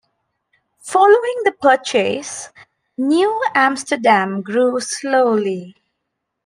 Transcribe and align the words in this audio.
Following 0.81 1.41
the 1.43 1.51
purchase, 1.51 2.49
New 2.97 3.39
Amsterdam 3.53 4.41
grew 4.41 4.79
slowly. 4.79 5.75